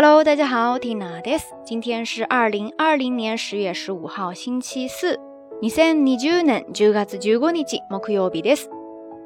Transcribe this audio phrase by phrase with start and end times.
[0.00, 1.46] Hello，大家好，Tina です。
[1.64, 5.18] 今天是二零二零年十月十五号星期四、
[5.60, 8.70] 2020年10月15日木曜日です。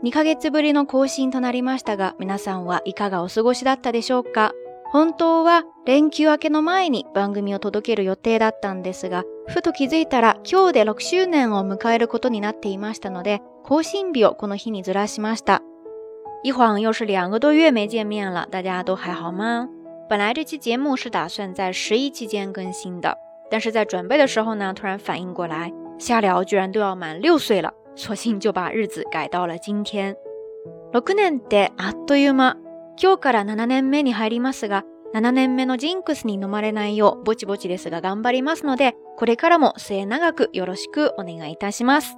[0.02, 4.54] 2ヶ月ぶりの更新となりましたが、皆さんはいかがお過ごしだったでしょうか
[4.90, 15.60] 本当は連休明けの前に番組を届ける予定だったんですが、ふと気づいたら今日で6周年を迎えることになっていましたので、更新日をこの日にずらしました。
[16.42, 19.68] 一晃又是两个多月没见面了，大家都还好吗？
[20.12, 23.16] 本来这期节目是打算在十一期间更新的，
[23.50, 30.14] 但是在准备的时候呢，突然反应过来，瞎聊居然都要满六岁了，索性就把日子改到了今天。
[30.92, 31.40] 六年
[31.78, 32.54] あっという
[32.94, 34.82] 今日から七年目に入りますが、
[35.14, 42.12] 七年目のジンクスに飲まれないようぼちぼちですが頑張りますので、これからも末永くよろしくお願いいたします。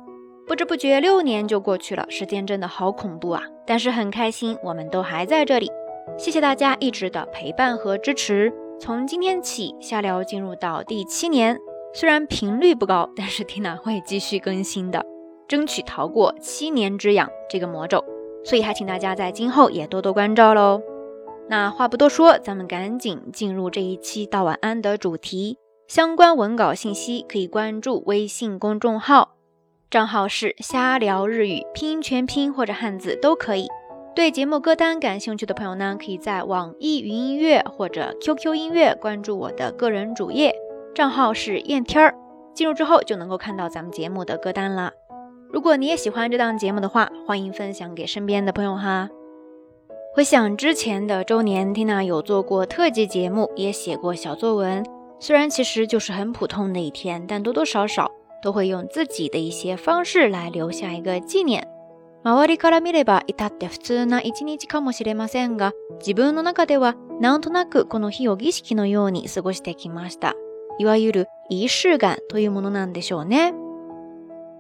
[0.49, 3.45] 不知不觉六年就过去了，时间真的好恐怖啊！
[3.65, 5.71] 但是很开心，我们都还在这里。
[6.17, 8.53] 谢谢大家一直的陪伴和支持。
[8.79, 11.59] 从今天起，瞎聊进入到第七年，
[11.93, 15.05] 虽然频率不高，但是天娜会继续更新的，
[15.49, 18.05] 争取逃过七年之痒这个魔咒。
[18.45, 20.81] 所以还请大家在今后也多多关照喽。
[21.49, 25.59] 那话不多说，咱们赶紧进入这一期道晚安的主题。
[25.89, 29.33] 相关文稿信息可以关注微信公众号，
[29.91, 33.67] 账号是瞎聊日语，拼音全拼或者汉字都可以。
[34.15, 40.55] 对节目歌单感兴趣的朋友呢，可以在网易云音乐或者 QQ 音乐关注我的个人主页，
[40.95, 42.15] 账号是燕天儿。
[42.55, 44.93] 进入之后就能够看到咱们节目的歌单了。
[45.53, 49.09] 如果你也喜欢这档节目的话，欢迎分享给身边的朋友哈。
[50.15, 54.85] 回想之前的周年，Tina 有做过特辑节目，也写过小作文。
[55.19, 58.09] 虽然其实就是很普通的一天，但多多少少
[58.41, 61.67] 都会用自己的一些方式来留下一个纪念。
[62.25, 70.35] 周りから見れば至って普通な一日かもしれませんが、自分の中ではなんとなくこの日を儀式のように過ごしてきました。
[70.79, 73.53] いわゆる仪式感というものなんでしょうね。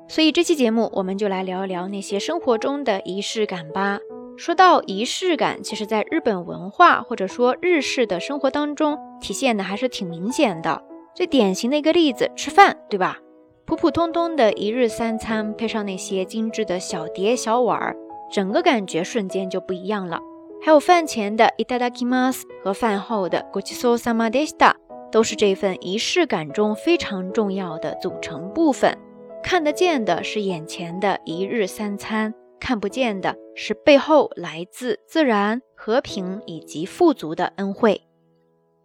[0.08, 3.98] 所以这期节目我们就来聊聊那些生活中的仪式感吧。
[4.36, 10.82] 说到仪式感，其实在日本文化或者说日式的生活当中，体现的还是挺明显的。
[11.14, 13.20] 最典型的一个例子，吃饭，对吧？
[13.66, 17.96] 普普通通的一日三餐，配上那些精致的小碟小碗儿，
[18.30, 20.20] 整个感觉瞬间就不一样了。
[20.62, 23.72] 还有饭前的 i t a d a k i m a s 和饭后的 g u c c
[23.74, 24.74] i s o u s a m a d s t a
[25.10, 28.96] 都是这份仪式感中非常重要的组成部分。
[29.42, 38.02] 看得见的是眼前的一日三餐，看不见的是背后来自自然、和平以及富足的恩惠。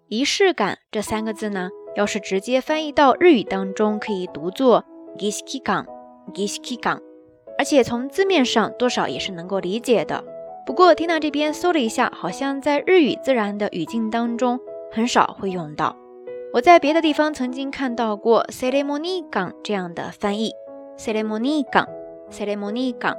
[0.07, 1.69] 仪式感这三个字呢？
[1.95, 4.83] 要是直接翻译到日语当中，可以读作
[5.17, 5.85] “gishiki n
[6.33, 6.99] g i s h i k i gang
[7.57, 10.23] 而且从字面上多少也是能够理解的。
[10.65, 14.59] 不过，缇娜这边搜了一下，好像在日语自然的语境当中
[14.91, 15.95] 很少会用到。
[16.53, 20.51] 我在别的地方曾经看到过 c e r e m o n g a n 港”这样的翻译
[20.97, 21.87] c e r e m o n g a n 港
[22.31, 23.15] c e r e m o n g a n 港，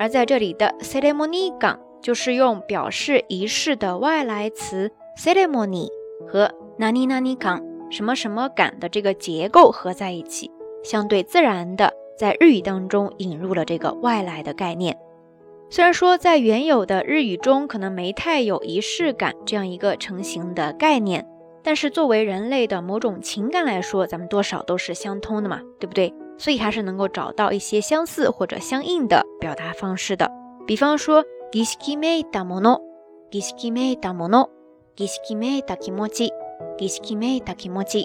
[0.00, 5.88] 而在这里的 c e r e m o n g a n 港”就是用表示仪式的外来词 “ceremony”
[6.28, 7.62] 和 “naninani 港”。
[7.92, 10.50] 什么什么感的这个结构合在一起，
[10.82, 14.96] 相对自然的在日语当中引入了这个外来的概念。
[15.68, 21.26] 虽然说在原有的日语中可能没太有仪式感这样一个成型的概念，
[21.62, 26.12] 但是作为人类的某种情感来说，咱们多少都是相通的嘛，对不对？
[26.38, 30.30] 所以还是能够找到一些相似或者相应的表达方式的。
[30.66, 31.22] 比方说
[31.52, 34.46] ，g mono，gishikimei i i i i da da m m
[34.96, 35.76] g i s h i k 儀 m e i も a
[36.08, 36.41] kimochi。
[36.78, 38.04] Gishiki me takimochi，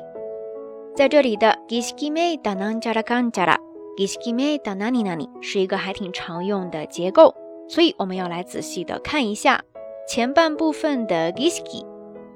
[0.96, 7.34] 在这里的 Gishiki me danan jara kanjara，Gishiki me danani nani 是一个还挺常用的结构，
[7.70, 9.64] 所以我们要来仔细的看一下
[10.08, 11.86] 前半部分的 Gishiki，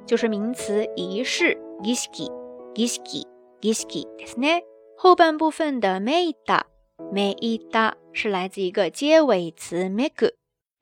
[0.05, 4.63] 就是名词仪式 Gishiki，Gishiki，Gishiki ですね。
[4.95, 10.31] 后半部分的 meita，meita 是来自一个结尾词 meku，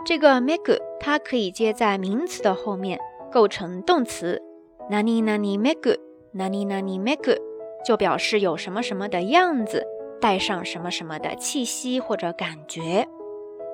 [0.06, 3.00] 这个 meku 它可以接在名词的后面
[3.32, 4.42] 构成动词。
[4.92, 6.00] 哪里哪里 make good，
[6.32, 7.38] 哪里 m e g o
[7.86, 9.86] 就表示有什么什么的样子，
[10.20, 13.08] 带上什么什么的气息或者感觉。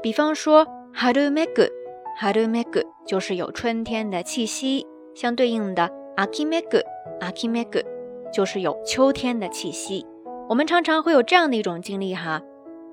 [0.04, 1.68] 比方说，haru m e g o
[2.20, 4.86] h a r u m e g o 就是有春天的气息；
[5.16, 6.82] 相对应的，aki m e g o
[7.22, 7.86] a k i m e g o
[8.34, 10.06] 就是有秋天的气息。
[10.50, 12.42] 我们常常会有这样的一种经历哈，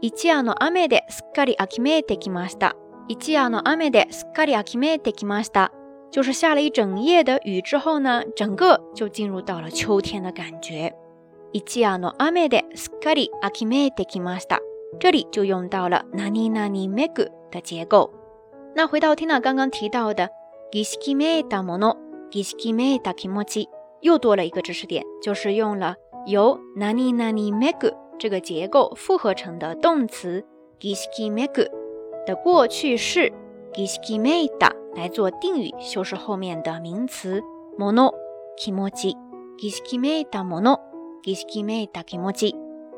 [0.01, 2.75] 一夜の雨ですっかり秋めいてきました。
[3.09, 5.73] 一夜の雨ですっかり秋めいてきました。
[6.13, 10.93] 就是下了一整夜的雨之后呢，整个就进入到了秋天的感觉。
[15.01, 17.11] 这里就用到了“哪里哪里メ
[17.51, 18.13] 的结构。
[18.75, 20.29] 那回到天娜刚刚提到的
[20.71, 21.97] “ぎしきメダモノ”，
[22.31, 23.69] ぎしきメダキモキ，
[24.03, 25.95] 又多了一个知识点，就是用了
[26.27, 27.73] 由“哪里哪里メ
[28.19, 30.45] 这个结构复合成的动词
[30.79, 31.49] “ぎしきメ
[32.27, 33.33] 的过去式
[33.75, 34.71] “ぎしきメダ”。
[34.95, 37.43] 来做定语修饰后面的名词。
[37.79, 42.55] mono，kimoji，gishiki me da mono，gishiki me da kimoji。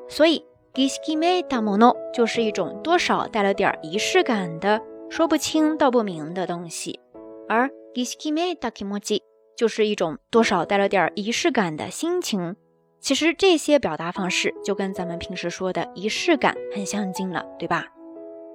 [0.08, 0.44] 所以
[0.74, 6.98] ，gishiki me da mono 就是一种多少带了点仪式感的说不清道不明的东西，
[7.48, 9.22] 而 gishiki me da kimoji
[9.56, 12.56] 就是一种多少带了点仪式感的心情。
[13.00, 17.86] 其实这些表达方式就跟咱们平时说的仪式感很相近了，对吧？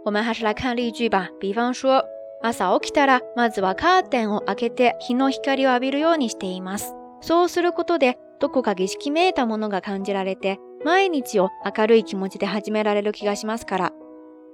[0.06, 2.04] 我们还是来看例句吧，比方说。
[2.42, 6.94] 朝起きたら、まずはカーテンを開けて日の光を浴びるようにしています。
[7.22, 13.92] そうすることで、どこか儀式めいたものが感じられて、毎日を明るい気持ちで始められる気がしますから。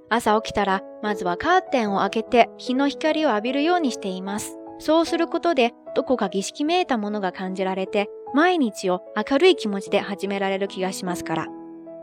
[0.09, 4.57] 朝起きたら、まずはカーテンを開けて日の光を浴びるようにしています。
[4.79, 9.01] そうすることで、どこか儀式めいたものが感じられて、毎日を
[9.31, 11.45] 明るい気持ちで始められる気がしますから。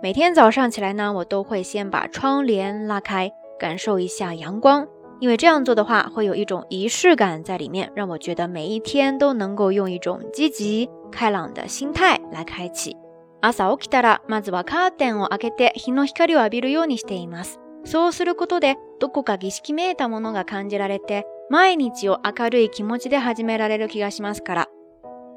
[0.01, 4.87] 每天早上起来呢，我都会先把窗帘拉开，感受一下阳光。
[5.23, 12.97] 因为这样做的话，会有一种仪式感在里面，让我觉得每一天都能够用一种积极开朗的心态来开启。
[13.41, 17.61] 朝起きたら、まずはカーテンを開けて日の光を浴びるようにしています。
[17.85, 24.69] そうすることで、どこか儀式めいたものが感じられて、毎日を明るい気持ちで始められる気がしますから。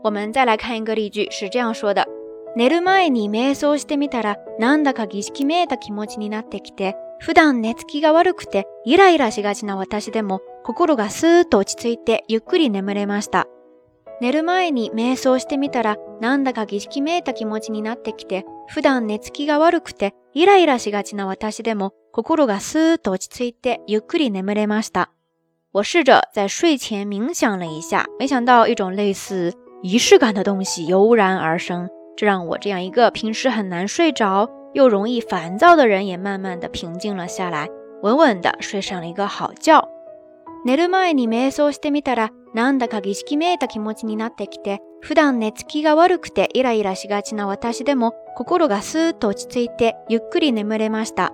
[0.04, 2.08] 我们再来看一个例句，是这样说的：
[2.56, 13.48] 寝る前に瞑想してみたら、なんだか儀式めいた気持ちになってきて、普段寝つきが悪くてイライラしがちな私でも心がスーッと落ち着いてゆっくり眠れました。
[14.22, 25.10] 寝る前に瞑想してみたらなんだか儀式めいた気持ちになってきて普段寝つきが悪くてイライラしがちな私でも心がスーッと落ち着いてゆっくり眠れました。
[25.74, 29.52] 我试着在睡前冥想了一下，没想到一种类似
[29.82, 34.48] 仪式感的东西油然而生，这让我这样一个平时很难睡着。
[34.76, 37.70] 又容易烦躁的人也慢慢的平静了下来，
[38.02, 39.82] 稳稳的睡上了一个好觉。
[40.66, 51.32] 寝る前に瞑想してみたら、なんだか儀式めいた気持ちになってきて、普段寝つきが悪くてイライラしがちな私でも心がスーっと落ち着いてゆっくり眠れました。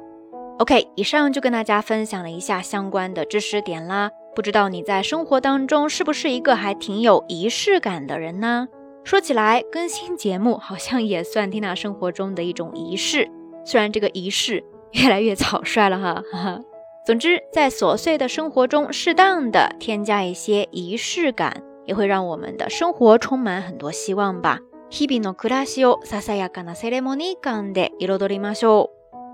[0.60, 4.12] OK，以上就跟大家分享了一下相关的知识点啦。
[4.36, 8.68] 不知道你在生活当中是不是一个还挺有仪式感的人呢？
[9.04, 13.30] 说起来，更新节目好像也算 Tina 生活中的一种仪式，
[13.66, 14.64] 虽然这个仪式
[14.94, 16.24] 越来越草率了哈。
[16.32, 16.60] 哈哈。
[17.06, 24.60] 总之，在琐碎的生活中，适当的添加一些仪式感，也会让我们的生活充满很多希望吧。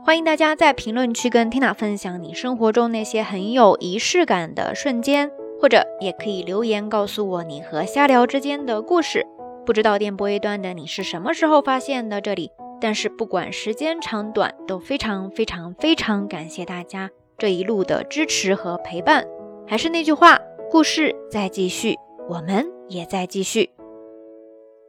[0.04, 5.30] 欢迎大家在评论区跟 Tina 分享你生活中那些很有仪式感的瞬间，
[5.60, 9.26] 或者也可以留言告诉我你和瞎聊之间的故事。
[9.68, 12.50] 不知道电波一端的你是什么时候发现的这里，
[12.80, 19.26] 但是不管时间长短，都非常非常非常感谢大家这一路的支持和陪伴。
[19.68, 20.40] 还是那句话，
[20.72, 21.96] 故事在继续，
[22.30, 23.70] 我们也在继续。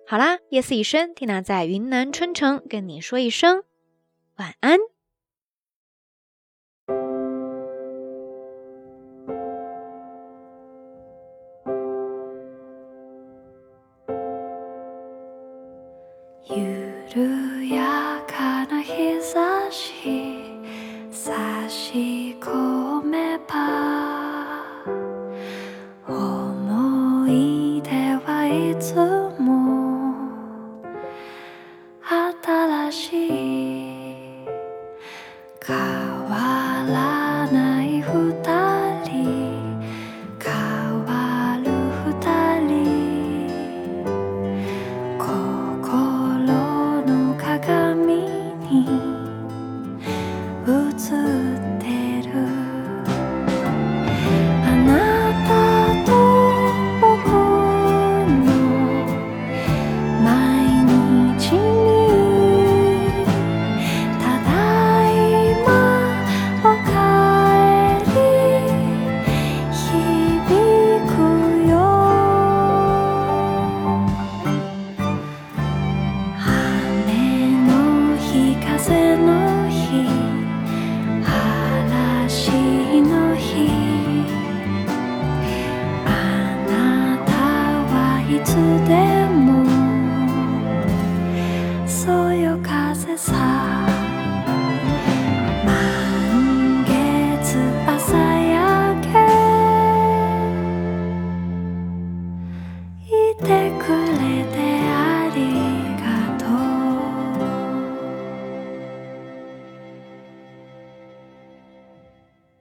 [0.07, 3.65] 好啦，夜色已深，缇娜在云南春城跟你说一声
[4.37, 4.79] 晚安。
[17.71, 19.93] やかな日差し
[21.13, 22.68] 差し込む